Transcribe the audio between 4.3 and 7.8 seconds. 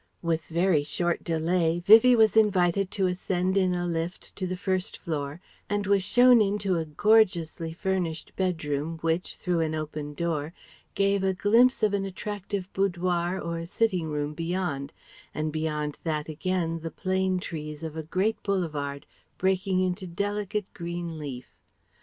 to the first floor and was shown in to a gorgeously